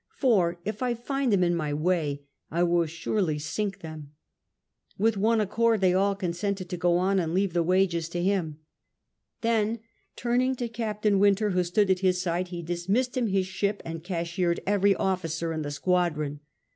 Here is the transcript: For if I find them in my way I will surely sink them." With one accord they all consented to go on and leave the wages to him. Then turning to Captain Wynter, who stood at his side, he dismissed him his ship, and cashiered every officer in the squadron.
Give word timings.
For 0.17 0.59
if 0.65 0.81
I 0.81 0.95
find 0.95 1.31
them 1.31 1.43
in 1.43 1.53
my 1.53 1.75
way 1.75 2.23
I 2.49 2.63
will 2.63 2.87
surely 2.87 3.37
sink 3.37 3.81
them." 3.81 4.13
With 4.97 5.15
one 5.15 5.39
accord 5.39 5.79
they 5.81 5.93
all 5.93 6.15
consented 6.15 6.69
to 6.71 6.75
go 6.77 6.97
on 6.97 7.19
and 7.19 7.35
leave 7.35 7.53
the 7.53 7.61
wages 7.61 8.09
to 8.09 8.23
him. 8.23 8.57
Then 9.41 9.77
turning 10.15 10.55
to 10.55 10.67
Captain 10.67 11.19
Wynter, 11.19 11.51
who 11.51 11.63
stood 11.63 11.91
at 11.91 11.99
his 11.99 12.19
side, 12.19 12.47
he 12.47 12.63
dismissed 12.63 13.15
him 13.15 13.27
his 13.27 13.45
ship, 13.45 13.79
and 13.85 14.03
cashiered 14.03 14.59
every 14.65 14.95
officer 14.95 15.53
in 15.53 15.61
the 15.61 15.69
squadron. 15.69 16.39